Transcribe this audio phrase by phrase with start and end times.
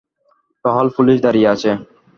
[0.65, 1.71] টহল পুলিশ দাঁড়িয়ে আছে।